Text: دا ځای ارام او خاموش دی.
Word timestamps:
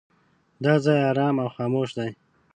دا 0.63 0.73
ځای 0.85 0.99
ارام 1.09 1.35
او 1.43 1.49
خاموش 1.55 1.89
دی. 1.97 2.11